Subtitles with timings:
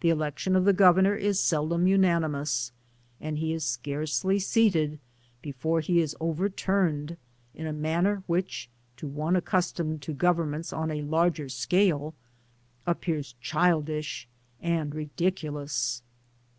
[0.00, 2.72] The election of the governor is seldom unanimous,
[3.20, 4.98] and he is scarcely seated
[5.42, 7.18] before he is overturned,
[7.54, 12.14] in a manner which, to one accustomed to governments on a larger scale,
[12.88, 14.26] ap^ pears childish
[14.62, 16.00] and ridiculous.